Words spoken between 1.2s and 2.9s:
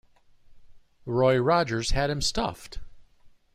Rogers had him stuffed!.